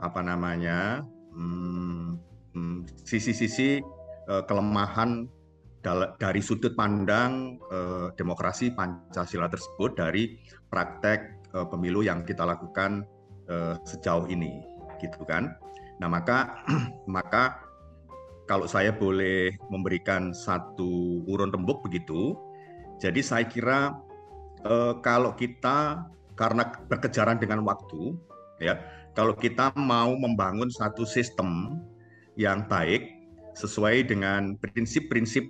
[0.05, 2.21] apa namanya hmm,
[2.53, 3.89] hmm, sisi-sisi hmm,
[4.29, 5.27] uh, kelemahan
[6.21, 10.37] dari sudut pandang uh, demokrasi Pancasila tersebut dari
[10.69, 13.09] praktek uh, pemilu yang kita lakukan
[13.49, 15.55] uh, sejauh ini gitu kan.
[15.99, 16.63] Nah, maka
[17.11, 17.63] maka
[18.49, 22.33] kalau saya boleh memberikan satu urun rembuk begitu,
[22.99, 23.95] jadi saya kira
[24.65, 26.07] uh, kalau kita
[26.39, 28.15] karena berkejaran dengan waktu
[28.63, 28.81] ya,
[29.13, 31.83] kalau kita mau membangun satu sistem
[32.39, 33.19] yang baik
[33.59, 35.45] sesuai dengan prinsip-prinsip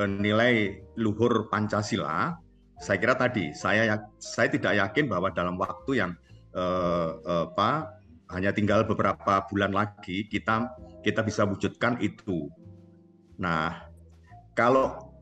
[0.00, 2.38] uh, nilai luhur Pancasila,
[2.78, 6.14] saya kira tadi saya saya tidak yakin bahwa dalam waktu yang
[6.54, 7.97] uh, uh, apa
[8.32, 10.68] hanya tinggal beberapa bulan lagi kita
[11.00, 12.48] kita bisa wujudkan itu.
[13.40, 13.88] Nah,
[14.52, 15.12] kalau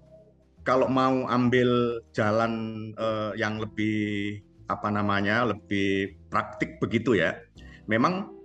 [0.67, 2.53] kalau mau ambil jalan
[2.99, 7.39] uh, yang lebih apa namanya lebih praktik begitu ya,
[7.87, 8.37] memang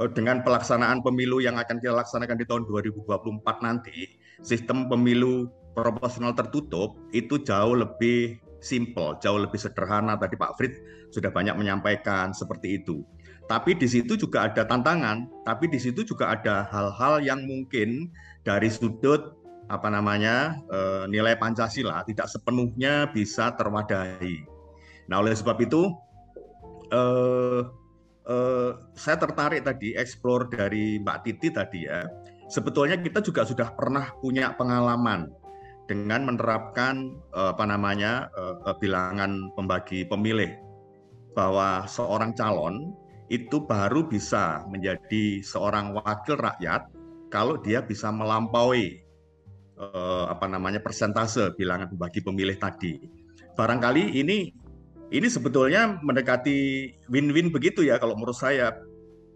[0.00, 6.32] Eh, dengan pelaksanaan pemilu yang akan kita laksanakan di tahun 2024 nanti, sistem pemilu proporsional
[6.32, 10.16] tertutup itu jauh lebih simple, jauh lebih sederhana.
[10.16, 10.74] Tadi Pak Frit
[11.12, 13.04] sudah banyak menyampaikan seperti itu.
[13.50, 18.06] Tapi di situ juga ada tantangan, tapi di situ juga ada hal-hal yang mungkin
[18.46, 19.34] dari sudut
[19.66, 24.46] apa namanya eh, nilai Pancasila tidak sepenuhnya bisa terwadahi.
[25.10, 25.90] Nah oleh sebab itu
[26.94, 27.66] eh,
[28.30, 32.06] uh, saya tertarik tadi explore dari Mbak Titi tadi ya.
[32.50, 35.30] Sebetulnya kita juga sudah pernah punya pengalaman
[35.86, 40.54] dengan menerapkan uh, apa namanya uh, bilangan pembagi pemilih
[41.34, 42.94] bahwa seorang calon
[43.30, 46.90] itu baru bisa menjadi seorang wakil rakyat
[47.30, 49.06] kalau dia bisa melampaui
[49.78, 52.98] uh, apa namanya persentase bilangan bagi pemilih tadi.
[53.54, 54.50] Barangkali ini
[55.14, 58.74] ini sebetulnya mendekati win-win begitu ya kalau menurut saya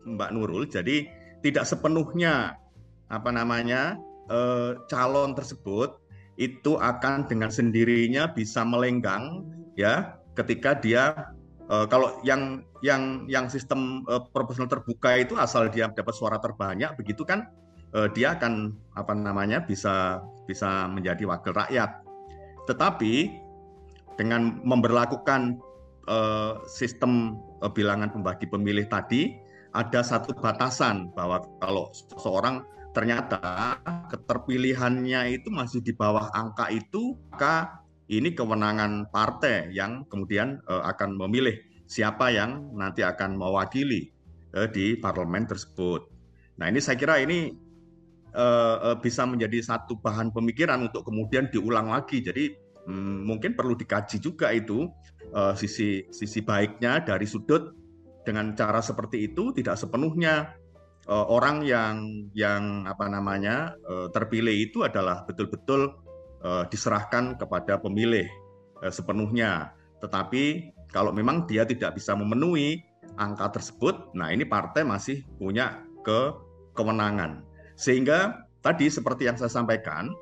[0.03, 0.67] Mbak Nurul.
[0.67, 1.07] Jadi
[1.47, 2.59] tidak sepenuhnya
[3.07, 3.95] apa namanya
[4.27, 6.03] uh, calon tersebut
[6.35, 9.47] itu akan dengan sendirinya bisa melenggang
[9.79, 11.31] ya ketika dia
[11.71, 16.93] uh, kalau yang yang yang sistem uh, proporsional terbuka itu asal dia dapat suara terbanyak
[17.01, 17.49] begitu kan
[17.97, 22.05] uh, dia akan apa namanya bisa bisa menjadi wakil rakyat.
[22.69, 23.41] Tetapi
[24.21, 25.57] dengan memperlakukan
[26.05, 29.33] uh, sistem uh, bilangan pembagi pemilih tadi
[29.73, 33.81] ada satu batasan bahwa kalau seseorang ternyata
[34.13, 41.59] keterpilihannya itu masih di bawah angka itu, maka ini kewenangan partai yang kemudian akan memilih
[41.85, 44.11] siapa yang nanti akan mewakili
[44.57, 46.09] uh, di parlemen tersebut.
[46.61, 47.53] Nah ini saya kira ini
[48.35, 52.23] uh, uh, bisa menjadi satu bahan pemikiran untuk kemudian diulang lagi.
[52.23, 52.55] Jadi
[52.87, 54.91] um, mungkin perlu dikaji juga itu
[55.35, 57.75] uh, sisi sisi baiknya dari sudut
[58.25, 60.57] dengan cara seperti itu tidak sepenuhnya
[61.09, 65.93] uh, orang yang yang apa namanya uh, terpilih itu adalah betul-betul
[66.41, 68.27] uh, diserahkan kepada pemilih
[68.81, 69.73] uh, sepenuhnya.
[70.01, 72.87] Tetapi kalau memang dia tidak bisa memenuhi
[73.19, 76.31] angka tersebut, nah ini partai masih punya ke
[76.79, 77.43] kewenangan.
[77.75, 80.15] Sehingga tadi seperti yang saya sampaikan,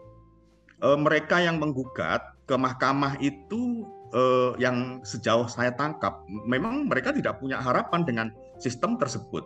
[0.81, 3.85] uh, mereka yang menggugat ke mahkamah itu
[4.17, 9.45] uh, yang sejauh saya tangkap, memang mereka tidak punya harapan dengan sistem tersebut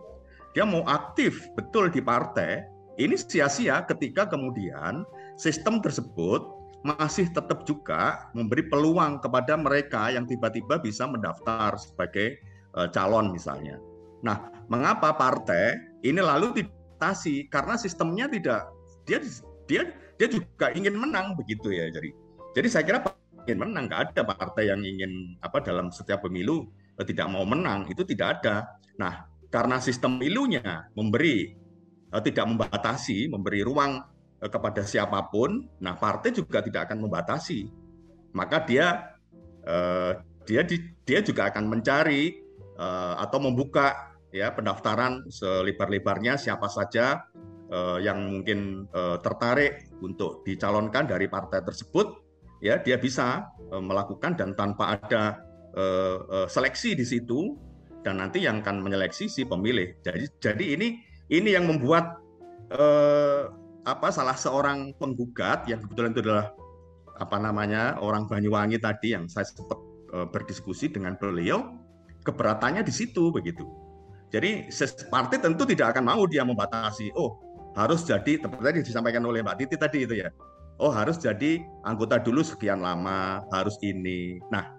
[0.57, 2.65] dia mau aktif betul di partai,
[2.97, 5.05] ini sia-sia ketika kemudian
[5.37, 6.41] sistem tersebut
[6.87, 12.39] masih tetap juga memberi peluang kepada mereka yang tiba-tiba bisa mendaftar sebagai
[12.79, 13.83] uh, calon misalnya.
[14.23, 18.71] Nah, mengapa partai ini lalu dibatasi karena sistemnya tidak
[19.03, 19.19] dia
[19.67, 19.83] dia
[20.15, 21.91] dia juga ingin menang begitu ya.
[21.91, 22.15] Jadi
[22.55, 22.99] jadi saya kira
[23.45, 27.91] ingin menang nggak ada partai yang ingin apa dalam setiap pemilu eh, tidak mau menang
[27.91, 28.79] itu tidak ada.
[28.97, 31.55] Nah, karena sistem pemilunya memberi
[32.11, 34.03] uh, tidak membatasi, memberi ruang
[34.41, 37.73] kepada siapa pun, nah partai juga tidak akan membatasi.
[38.37, 39.17] Maka dia
[39.65, 40.13] uh,
[40.45, 40.63] dia
[41.09, 42.37] dia juga akan mencari
[42.77, 47.25] uh, atau membuka ya pendaftaran selebar-lebarnya siapa saja
[47.73, 52.21] uh, yang mungkin uh, tertarik untuk dicalonkan dari partai tersebut
[52.61, 55.41] ya dia bisa uh, melakukan dan tanpa ada
[55.73, 57.57] uh, uh, seleksi di situ
[58.07, 59.99] dan nanti yang akan menyeleksi si pemilih.
[60.07, 60.89] Jadi jadi ini
[61.27, 62.23] ini yang membuat
[62.71, 63.51] eh,
[63.87, 66.51] apa salah seorang penggugat yang kebetulan itu adalah
[67.17, 69.79] apa namanya orang Banyuwangi tadi yang saya sempat
[70.13, 71.73] eh, berdiskusi dengan beliau
[72.27, 73.65] keberatannya di situ begitu.
[74.35, 74.69] Jadi
[75.09, 77.15] partai tentu tidak akan mau dia membatasi.
[77.15, 77.39] Oh
[77.79, 80.29] harus jadi tadi disampaikan oleh Mbak Titi tadi itu ya.
[80.77, 84.37] Oh harus jadi anggota dulu sekian lama, harus ini.
[84.53, 84.77] Nah,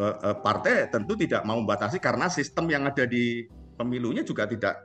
[0.00, 3.44] Eh, eh, partai tentu tidak mau membatasi karena sistem yang ada di
[3.76, 4.80] pemilunya juga tidak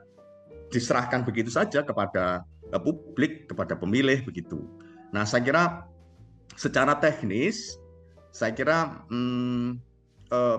[0.68, 4.66] diserahkan begitu saja kepada publik, kepada pemilih begitu.
[5.14, 5.64] Nah, saya kira
[6.58, 7.78] secara teknis,
[8.34, 9.78] saya kira hmm,
[10.32, 10.58] eh,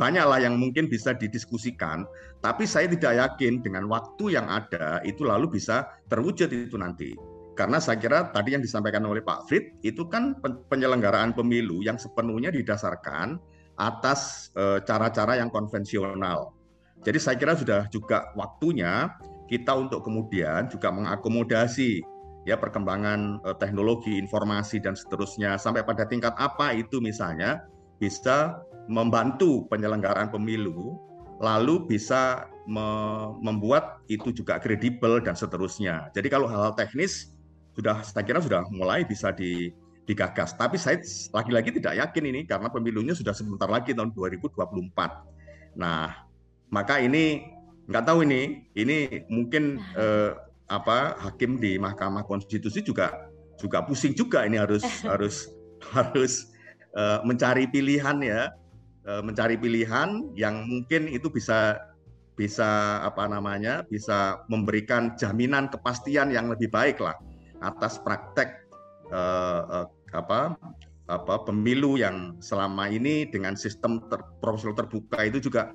[0.00, 2.08] banyaklah yang mungkin bisa didiskusikan,
[2.42, 7.14] tapi saya tidak yakin dengan waktu yang ada itu lalu bisa terwujud itu nanti.
[7.54, 10.38] Karena saya kira tadi yang disampaikan oleh Pak Frit itu kan
[10.72, 13.36] penyelenggaraan pemilu yang sepenuhnya didasarkan
[13.76, 16.56] atas eh, cara-cara yang konvensional.
[17.00, 19.08] Jadi saya kira sudah juga waktunya
[19.50, 22.00] kita untuk kemudian juga mengakomodasi
[22.48, 27.66] ya perkembangan uh, teknologi informasi dan seterusnya sampai pada tingkat apa itu misalnya
[27.98, 30.96] bisa membantu penyelenggaraan pemilu
[31.40, 32.86] lalu bisa me
[33.40, 36.12] membuat itu juga kredibel dan seterusnya.
[36.12, 37.32] Jadi kalau hal-hal teknis
[37.74, 39.72] sudah saya kira sudah mulai bisa di
[40.04, 40.52] digagas.
[40.54, 41.00] Tapi saya
[41.32, 45.80] lagi-lagi tidak yakin ini karena pemilunya sudah sebentar lagi tahun 2024.
[45.80, 46.28] Nah,
[46.68, 47.48] maka ini
[47.90, 50.32] nggak tahu ini, ini mungkin eh,
[50.70, 53.26] apa hakim di Mahkamah Konstitusi juga
[53.58, 55.50] juga pusing juga ini harus harus
[55.90, 56.54] harus
[56.94, 58.54] eh, mencari pilihan ya,
[59.04, 61.90] eh, mencari pilihan yang mungkin itu bisa
[62.38, 67.12] bisa apa namanya bisa memberikan jaminan kepastian yang lebih baik lah
[67.60, 68.64] atas praktek
[69.12, 69.86] uh, uh,
[70.16, 70.56] apa
[71.12, 75.68] apa pemilu yang selama ini dengan sistem ter, proporsional terbuka itu juga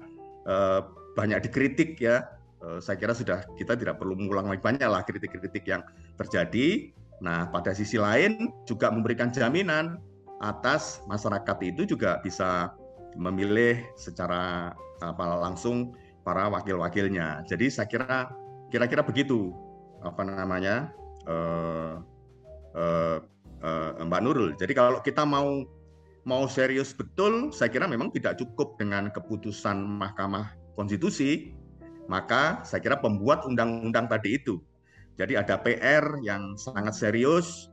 [0.49, 0.81] uh,
[1.15, 2.27] banyak dikritik ya.
[2.61, 5.81] Uh, saya kira sudah kita tidak perlu mengulang lagi banyak lah kritik-kritik yang
[6.19, 6.91] terjadi.
[7.23, 10.03] Nah, pada sisi lain juga memberikan jaminan
[10.43, 12.75] atas masyarakat itu juga bisa
[13.15, 15.95] memilih secara apa langsung
[16.27, 17.47] para wakil-wakilnya.
[17.47, 18.27] Jadi saya kira
[18.67, 19.55] kira-kira begitu
[20.03, 20.91] apa namanya
[21.29, 22.03] uh,
[22.75, 23.17] uh,
[23.63, 24.51] uh, Mbak Nurul.
[24.59, 25.63] Jadi kalau kita mau
[26.25, 31.55] mau serius betul, saya kira memang tidak cukup dengan keputusan Mahkamah Konstitusi,
[32.05, 34.61] maka saya kira pembuat undang-undang tadi itu.
[35.15, 37.71] Jadi ada PR yang sangat serius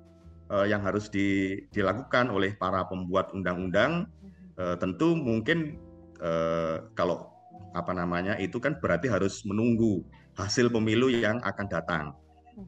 [0.49, 4.07] uh, yang harus di, dilakukan oleh para pembuat undang-undang.
[4.55, 5.77] Uh, tentu mungkin
[6.23, 7.33] uh, kalau
[7.73, 10.05] apa namanya itu kan berarti harus menunggu
[10.39, 12.05] hasil pemilu yang akan datang.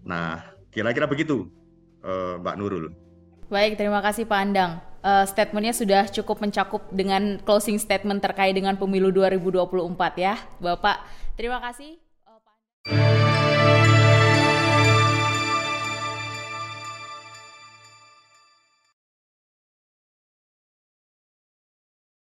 [0.02, 1.48] Nah, kira-kira begitu,
[2.02, 2.86] uh, Mbak Nurul.
[3.52, 4.93] Baik, terima kasih Pak Andang.
[5.04, 9.68] Uh, statementnya sudah cukup mencakup dengan closing statement terkait dengan pemilu 2024
[10.16, 11.04] ya, Bapak.
[11.36, 12.00] Terima kasih.